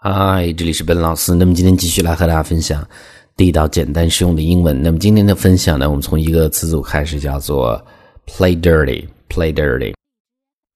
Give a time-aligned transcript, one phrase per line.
[0.00, 1.34] 嗨，这里是本老师。
[1.34, 2.88] 那么今天继续来和大家分享
[3.36, 4.80] 地道、简单、实用的英文。
[4.80, 7.84] 那么今天的分享呢，我们从一个词组开始，叫做
[8.24, 9.04] “play dirty”。
[9.28, 9.92] play dirty。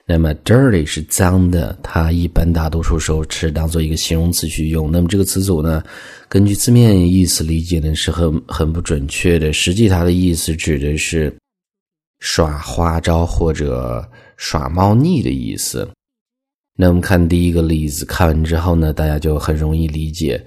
[0.08, 4.90] 那么 “dirty” 是脏的，它一般大多数时候是当做一个形容词去用。
[4.90, 5.80] 那么这个词组呢，
[6.28, 9.52] 根据字面意思理解呢，是很很不准确的。
[9.52, 11.32] 实际它的意思指的是
[12.18, 14.04] 耍花招或者
[14.36, 15.88] 耍猫腻的意思。
[16.74, 20.42] 那我们看第一个例子，看完之后呢，大家就很容易理解。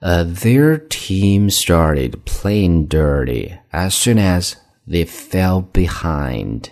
[0.00, 4.52] 呃、，Their team started playing dirty as soon as
[4.86, 6.64] they fell behind.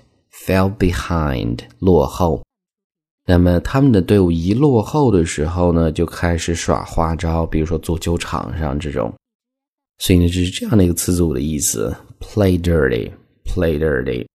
[0.46, 2.42] Fell behind，落后。
[3.26, 9.12] 那么他们的队伍一落后的时候呢，就开始耍花招，比如说足球场上这种。
[9.98, 14.26] 所以呢，这是这样的一个词组的意思：play dirty，play dirty。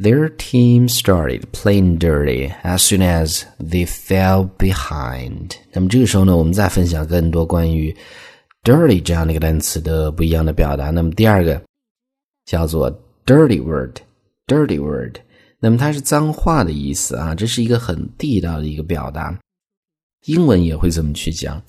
[0.00, 5.56] Their team started playing dirty as soon as they fell behind。
[5.72, 7.94] 那么这个时候呢，我们再分享更多关于
[8.62, 10.90] dirty 这样的一个单词的不一样的表达。
[10.90, 11.60] 那么第二个
[12.44, 12.88] 叫做
[13.26, 15.16] dirty word，dirty word。
[15.58, 19.36] 那么它是脏话的意思啊，这是一个很地道的一个表达。
[20.26, 21.60] 英文也会这么去讲。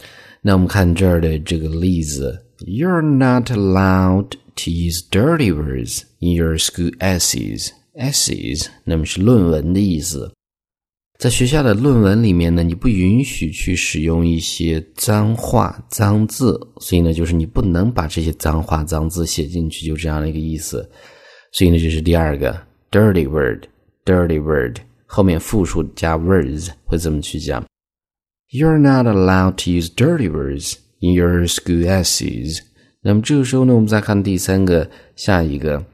[0.44, 7.72] 那我们看这儿的这个例子：You're not allowed to use dirty words in your school essays。
[7.95, 10.33] essays，那么是论文的意思。
[11.17, 20.89] 在学校的论文里面呢，你不允许去使用一些脏话、脏字，所以呢，就是你不能把这些脏话、脏字写进去，就这样的一个意思。
[21.53, 27.65] 所以呢，这是第二个 dirty word，dirty word 后面复数加 words 会怎么去讲
[28.51, 32.59] ？You're not allowed to use dirty words in your school essays。
[33.03, 35.87] 那么这个时候呢，我们再看第三个，下一个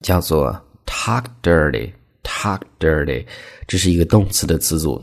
[0.00, 0.69] 叫做。
[0.92, 1.92] Talk dirty,
[2.24, 3.24] talk dirty，
[3.66, 5.02] 这是一个动词的词组。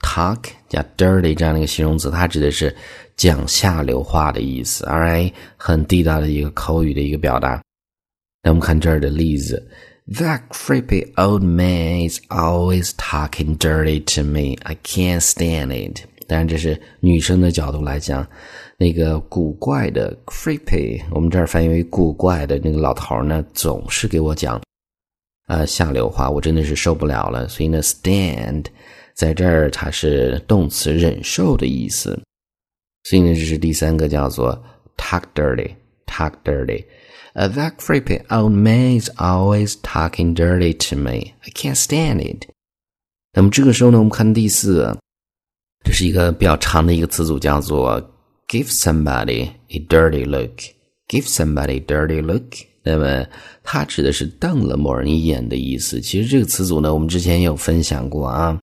[0.00, 2.74] Talk 加 dirty 这样的一个形容词，它指的是
[3.16, 4.84] 讲下流话的意思。
[4.84, 7.62] Alright，很地道的一个口语的一个表达。
[8.42, 9.66] 那我们看这儿的例子
[10.12, 14.56] ：That creepy old man is always talking dirty to me.
[14.64, 16.00] I can't stand it.
[16.26, 18.26] 当然，这是女生的角度来讲，
[18.76, 24.60] 那个古怪的 creepy，我们这儿翻译为古怪的那个老头呢，总是给我讲。
[25.48, 28.66] 呃，下流话我真的是受不了了，所以呢，stand
[29.14, 32.20] 在这儿它是动词忍受的意思，
[33.04, 34.62] 所以呢，这是第三个叫做
[34.96, 36.84] talk dirty，talk dirty。
[37.34, 41.34] Uh, that creepy old man is always talking dirty to me.
[41.42, 42.48] I can't stand it.
[43.32, 44.96] 那么这个时候呢，我们看第四，
[45.84, 48.00] 这是一个比较长的一个词组，叫做
[48.48, 50.60] give somebody a dirty look.
[51.08, 52.67] Give somebody a dirty look.
[52.82, 53.26] 那么
[53.62, 56.00] 它指的是瞪了某人一眼的意思。
[56.00, 58.58] 其实这个词组呢，我们之前也有分享过啊。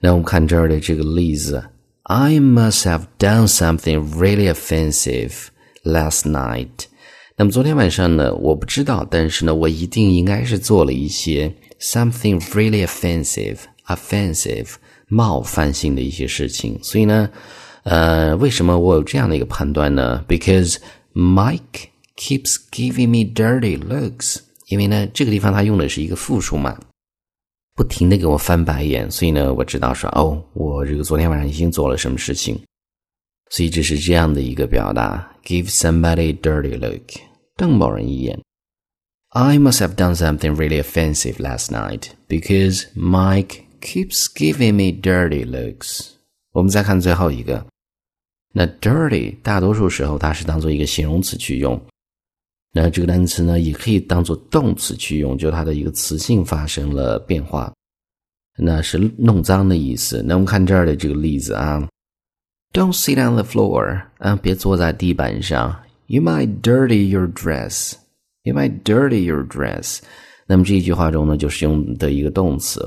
[0.00, 1.62] 那我们看这儿的这个例子
[2.04, 5.46] ：I must have done something really offensive
[5.82, 6.86] last night。
[7.36, 14.68] 那么昨天晚上呢，我不知道，但是呢，我一定应该是做了一些 something really offensive、offensive
[15.08, 16.78] 冒犯性的一些事情。
[16.82, 17.28] 所以呢，
[17.82, 20.76] 呃，为什么我有这样的一个判断呢？Because
[21.14, 21.88] Mike。
[22.15, 26.77] keeps giving me dirty looks，因为呢，这个地方它用的是一个复数嘛，
[27.75, 32.59] 不停的给我翻白眼，所以呢，我知道说哦，我这个昨天晚上已经做了什么事情，
[33.49, 37.19] 所以这是这样的一个表达：give somebody a dirty look，
[37.55, 38.39] 瞪某人一眼。
[39.29, 46.07] I must have done something really offensive last night because Mike keeps giving me dirty looks。
[46.51, 47.65] 我们再看最后一个，
[48.53, 51.79] 那 dirty 大多数时候它是当做一个形容词去用。
[52.76, 57.72] 那这个单词呢，也可以当做动词去用，就它的一个词性发生了变化，
[58.58, 60.24] 那是弄脏的意思。
[60.26, 61.88] 那我们看这儿的这个例子啊
[62.72, 70.00] ，Don't sit on the floor，啊，别坐在地板上，You might dirty your dress，You might dirty your dress。
[70.46, 72.84] 那么这一句话中呢，就是用的一个动词，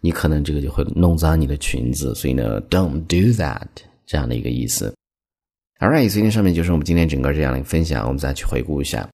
[0.00, 3.68] 你可能这个就会弄脏你的裙子，所以呢，Don't do that
[4.04, 4.92] 这样的一个意思。
[5.78, 9.08] All right，所以上面就是我们今天整个这样的一个分享，我们再去回顾一下。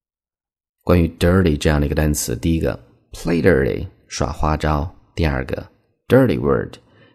[0.85, 2.79] 关于 dirty 这样的一个单词，第一个
[3.11, 5.67] play dirty 耍花招，第二个
[6.07, 6.75] dirty word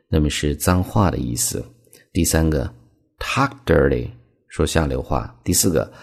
[0.09, 1.63] 那么是脏话的意思，
[2.11, 2.73] 第三个
[3.19, 4.09] talk dirty
[4.47, 5.93] 说下流话，第四个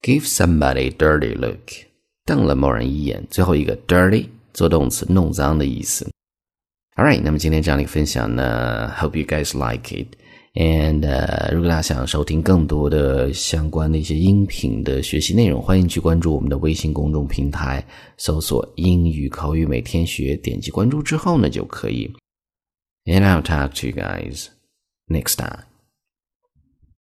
[0.00, 1.58] give somebody dirty look
[2.24, 6.10] 瞪了某人一眼，最后一个 dirty 做动词弄脏的意思。
[6.96, 10.06] All right，那么今天这样的一个分享呢，hope you guys like it。
[10.54, 11.00] And，
[11.52, 17.84] 如果大家想收听更多的相关的一些音频的学习内容，欢迎去关注我们的微信公众平台，
[18.18, 22.08] 搜索“英语口语每天学”，点击关注之后呢就可以。
[23.04, 24.46] And I'll talk to you guys
[25.08, 25.73] next time.